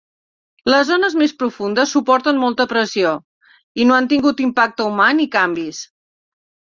Les 0.73 0.87
zones 0.91 1.15
més 1.23 1.33
profundes 1.41 1.93
suporten 1.97 2.41
molta 2.45 2.67
pressió 2.73 3.11
i 3.83 3.87
no 3.91 3.99
han 3.99 4.09
tingut 4.15 4.45
impacte 4.49 4.89
humà 4.93 5.11
ni 5.21 5.29
canvis. 5.37 5.85